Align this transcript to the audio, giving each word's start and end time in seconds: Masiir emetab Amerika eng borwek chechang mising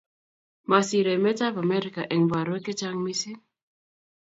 Masiir 0.69 1.07
emetab 1.15 1.53
Amerika 1.65 2.01
eng 2.13 2.23
borwek 2.31 2.63
chechang 2.67 2.97
mising 3.05 3.39